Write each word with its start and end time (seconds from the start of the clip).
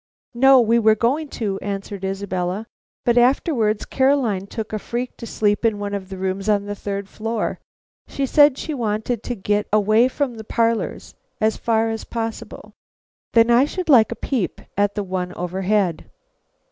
"No, 0.33 0.59
we 0.59 0.79
were 0.79 0.95
going 0.95 1.27
to," 1.27 1.59
answered 1.59 2.03
Isabella, 2.03 2.65
"but 3.05 3.19
afterwards 3.19 3.85
Caroline 3.85 4.47
took 4.47 4.73
a 4.73 4.79
freak 4.79 5.15
to 5.17 5.27
sleep 5.27 5.63
in 5.63 5.77
one 5.77 5.93
of 5.93 6.09
the 6.09 6.17
rooms 6.17 6.49
on 6.49 6.65
the 6.65 6.73
third 6.73 7.07
floor. 7.07 7.59
She 8.07 8.25
said 8.25 8.57
she 8.57 8.73
wanted 8.73 9.21
to 9.21 9.35
get 9.35 9.67
away 9.71 10.07
from 10.07 10.37
the 10.37 10.43
parlors 10.43 11.13
as 11.39 11.55
far 11.55 11.91
as 11.91 12.03
possible." 12.03 12.73
"Then 13.33 13.51
I 13.51 13.65
should 13.65 13.89
like 13.89 14.11
a 14.11 14.15
peep 14.15 14.59
at 14.75 14.95
the 14.95 15.03
one 15.03 15.33
overhead." 15.33 16.09